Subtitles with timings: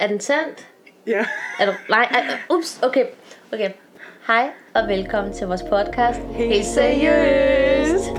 [0.00, 0.68] Er den tændt?
[1.06, 1.24] Ja.
[1.60, 1.72] Er du...
[1.88, 3.04] Nej, ej, ups, okay.
[3.52, 3.70] Okay.
[4.26, 6.20] Hej og velkommen til vores podcast.
[6.32, 8.10] Helt seriøst.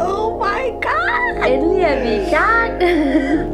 [0.00, 1.46] Oh my god!
[1.52, 3.47] Endelig er vi i gang.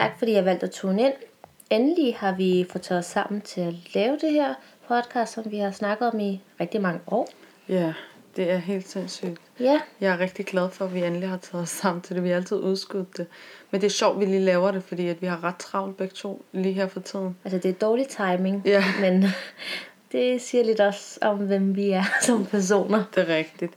[0.00, 1.12] Tak fordi jeg valgte at tune ind.
[1.70, 4.54] Endelig har vi fået taget os sammen til at lave det her
[4.88, 7.28] podcast, som vi har snakket om i rigtig mange år.
[7.68, 7.92] Ja,
[8.36, 9.40] det er helt sindssygt.
[9.60, 12.24] Ja, Jeg er rigtig glad for, at vi endelig har taget os sammen til det.
[12.24, 13.26] Vi har altid udskudt det.
[13.70, 15.96] Men det er sjovt, at vi lige laver det, fordi at vi har ret travlt
[15.96, 17.36] begge to lige her for tiden.
[17.44, 18.84] altså det er dårlig timing, Ja.
[19.00, 19.24] men
[20.12, 23.04] det siger lidt også om, hvem vi er som personer.
[23.14, 23.72] Det er rigtigt.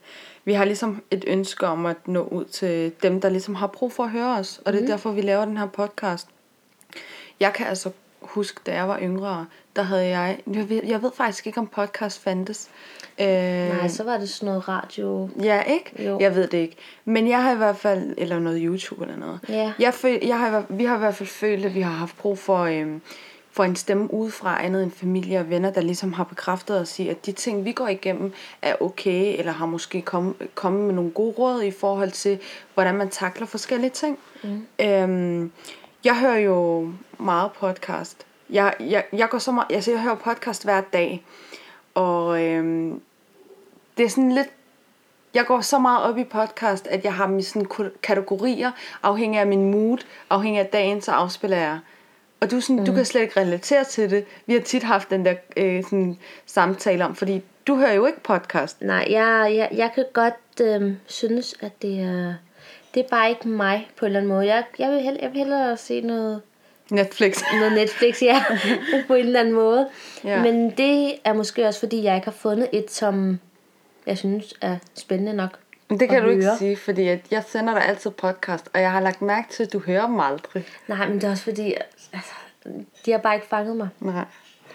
[0.46, 3.92] Vi har ligesom et ønske om at nå ud til dem, der ligesom har brug
[3.92, 4.62] for at høre os.
[4.66, 6.28] Og det er derfor, vi laver den her podcast.
[7.39, 9.45] Jeg kan altså huske, da jeg var yngre,
[9.76, 10.39] der havde jeg...
[10.54, 12.70] Jeg ved, jeg ved faktisk ikke, om podcast fandtes.
[13.20, 15.30] Øh, Nej, så var det sådan noget radio.
[15.44, 16.04] Ja, ikke?
[16.09, 16.20] Jo.
[16.20, 16.76] Jeg ved det ikke.
[17.06, 19.39] Men jeg har i hvert fald, eller noget YouTube eller noget.
[19.50, 19.73] Ja.
[19.80, 22.38] Jeg føl, jeg har, vi har i hvert fald følt, at vi har haft brug
[22.38, 23.02] for, øhm,
[23.54, 27.08] for en stemme udefra andet end familie og venner, der ligesom har bekræftet os i,
[27.08, 31.12] at de ting, vi går igennem, er okay, eller har måske kommet kommet med nogle
[31.12, 32.40] gode råd i forhold til,
[32.73, 34.20] hvordan man takler forskellige ting.
[34.44, 34.66] Mm.
[34.82, 35.52] Øhm,
[36.04, 38.26] jeg hører jo meget podcast.
[38.50, 41.23] Jeg, jeg, jeg går så meget, altså jeg hører podcast hver dag,
[41.94, 43.02] og øhm,
[43.98, 44.50] det er sådan lidt
[45.34, 48.72] jeg går så meget op i podcast, at jeg har i sådan kategorier,
[49.04, 49.98] afhængig af min mood,
[50.30, 51.80] afhængig af dagen, så afspiller jeg.
[52.44, 52.86] Og du, sådan, mm.
[52.86, 54.25] du kan slet ikke relatere til det.
[54.45, 58.19] Vi har tit haft den der øh, sådan, samtale om, fordi du hører jo ikke
[58.19, 58.81] podcast.
[58.81, 62.33] Nej, jeg, jeg, jeg kan godt øhm, synes, at det er,
[62.94, 64.47] det er bare ikke mig på en eller anden måde.
[64.47, 66.41] Jeg, jeg, vil, hellere, jeg vil hellere se noget,
[66.91, 67.41] Netflix.
[67.59, 68.44] noget Netflix, ja,
[69.08, 69.88] på en eller anden måde.
[70.23, 70.42] Ja.
[70.42, 73.39] Men det er måske også, fordi jeg ikke har fundet et, som
[74.05, 75.59] jeg synes er spændende nok.
[75.89, 76.58] Det kan du ikke høre.
[76.58, 79.73] sige, fordi at jeg sender dig altid podcast, og jeg har lagt mærke til, at
[79.73, 80.66] du hører dem aldrig.
[80.88, 81.73] Nej, men det er også fordi,
[82.14, 82.32] altså,
[83.05, 83.89] de har bare ikke fanget mig.
[83.99, 84.26] Nej.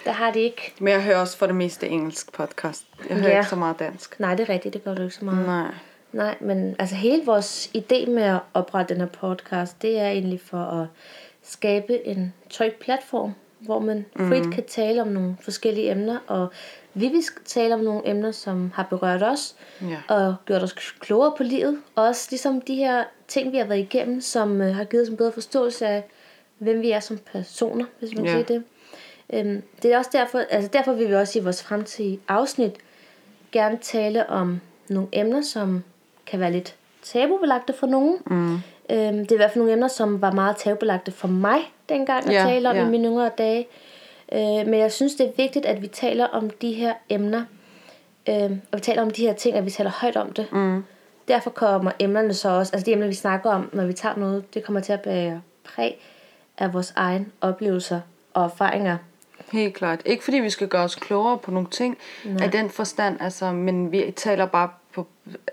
[0.05, 0.75] Det har de ikke.
[0.79, 2.87] Men jeg hører også for det meste engelsk podcast.
[3.09, 3.39] Jeg hører Ja.
[3.39, 4.21] ikke så meget dansk.
[4.21, 5.47] Nej, det er rigtigt, det gør du ikke så meget.
[5.47, 5.71] Nej.
[6.13, 10.41] Nej, men altså hele vores idé med at oprette den her podcast, det er egentlig
[10.41, 10.87] for at
[11.43, 14.53] skabe en tryg platform, hvor man frit Mhm.
[14.53, 16.49] kan tale om nogle forskellige emner, og
[16.95, 20.15] vi vil tale om nogle emner, som har berørt os, Ja.
[20.15, 21.79] og gjort os klogere på livet.
[21.95, 25.09] Og også ligesom de her ting, vi har været igennem, som øh, har givet os
[25.09, 26.05] en bedre forståelse af,
[26.59, 28.31] hvem vi er som personer, hvis man Ja.
[28.31, 28.63] siger det.
[29.33, 32.73] Øhm, det er også derfor, altså derfor vil vi også i vores fremtidige afsnit
[33.53, 35.85] gerne tale om nogle emner, som
[36.27, 38.19] kan være lidt tabubelagte for nogen.
[38.27, 38.59] Mm.
[38.91, 42.27] Øhm, det er i hvert fald nogle emner, som var meget tabubelagte for mig dengang
[42.27, 42.87] at Ja, tale om ja.
[42.87, 43.67] i mine yngre dage.
[44.33, 47.45] Øh, men jeg synes, det er vigtigt, at vi taler om de her emner,
[48.29, 50.47] øh, og vi taler om de her ting, at vi taler højt om det.
[50.53, 50.85] Mm.
[51.29, 54.55] Derfor kommer emnerne så også, altså de emner, vi snakker om, når vi tager noget,
[54.55, 56.01] det kommer til at bære præg
[56.59, 58.01] af vores egen oplevelser
[58.35, 58.97] og erfaringer.
[59.53, 60.01] Helt klart.
[60.05, 62.45] Ikke fordi vi skal gøre os klogere på nogle ting Nej.
[62.45, 64.69] af den forstand, altså, men vi taler bare
[65.03, 65.07] på,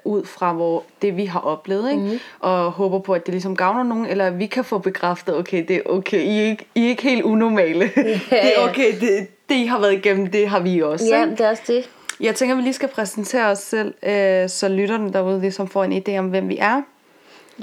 [0.03, 2.03] ud fra hvor det vi har oplevet, ikke?
[2.03, 2.19] Mm.
[2.39, 5.65] og håber på, at det ligesom gavner nogen, eller at vi kan få bekræftet, okay,
[5.67, 7.85] det er okay, I er ikke, I er ikke helt unormale.
[8.29, 11.05] det er okay, det, det I har været igennem, det har vi også.
[11.05, 11.89] Ja, det er også det.
[12.19, 16.03] Jeg tænker, vi lige skal præsentere os selv, øh, så lytterne derude ligesom får en
[16.03, 16.81] idé om, hvem vi er.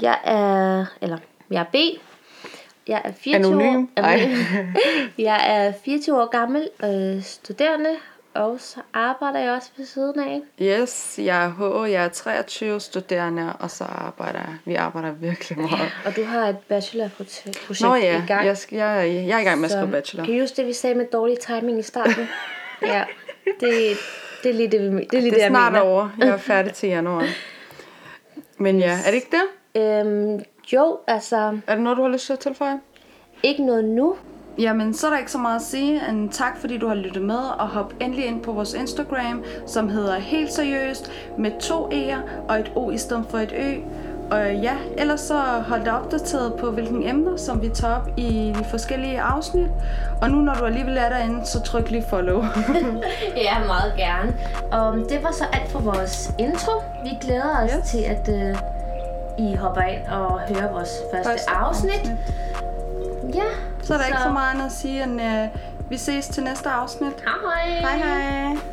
[0.01, 1.17] Jeg er, eller
[1.51, 1.75] jeg er B.
[2.87, 3.87] Jeg er 24 Anonym?
[3.97, 4.01] år.
[4.01, 4.29] Ej.
[5.27, 7.89] jeg er 24 år gammel, øh, studerende,
[8.35, 10.41] og så arbejder jeg også ved siden af.
[10.61, 11.49] Yes, jeg er
[11.85, 14.55] H, jeg er 23 studerende, og så arbejder jeg.
[14.65, 15.91] Vi arbejder virkelig meget.
[16.05, 18.45] Og du har et bachelorprojekt Nå ja, i gang.
[18.45, 20.25] jeg, jeg, jeg er i gang med at skrive bachelor.
[20.25, 22.27] Kan huske det, vi sagde med dårlig timing i starten?
[22.81, 23.03] ja,
[23.59, 23.97] det,
[24.43, 25.85] det er lige det, vi, det, er lige det, Det er jeg snart mener.
[25.85, 26.09] over.
[26.19, 27.25] Jeg er færdig til januar.
[28.57, 29.37] Men ja, er det ikke
[29.75, 29.81] det?
[29.81, 30.43] Øhm,
[30.73, 32.79] jo, altså, Er det noget, du har lyst til at tilføje?
[33.43, 34.15] ikke noget nu.
[34.57, 37.21] Jamen, så er der ikke så meget at sige end tak, fordi du har lyttet
[37.23, 42.49] med, og hop endelig ind på vores Instagram, som hedder Helt Seriøst, med to E'er
[42.49, 43.73] og et O i stedet for et Ø.
[44.31, 48.53] Og ja, ellers så hold dig opdateret på, hvilke emner, som vi tager op i
[48.59, 49.67] de forskellige afsnit.
[50.21, 52.43] Og nu, når du alligevel er derinde, så tryk lige follow.
[53.45, 54.35] Ja, meget gerne.
[54.71, 56.71] Og det var så alt for vores intro.
[57.03, 57.89] Vi glæder os Yes.
[57.89, 58.55] til, at øh,
[59.39, 62.11] I hopper ind og hører vores første, Første afsnit.
[63.35, 63.72] Ja.
[63.83, 64.09] Så er der så...
[64.09, 67.13] ikke så meget andet at sige, end uh, vi ses til næste afsnit.
[67.25, 67.97] Hej hej.
[67.97, 68.72] Hej hej.